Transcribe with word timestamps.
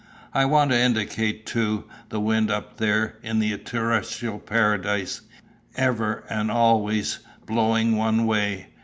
I 0.33 0.45
want 0.45 0.71
to 0.71 0.79
indicate 0.79 1.45
too 1.45 1.83
the 2.09 2.19
wind 2.19 2.49
up 2.49 2.77
there 2.77 3.19
in 3.21 3.37
the 3.37 3.55
terrestrial 3.59 4.39
paradise, 4.39 5.21
ever 5.75 6.23
and 6.27 6.49
always 6.49 7.19
blowing 7.45 7.95
one 7.95 8.25
way. 8.25 8.69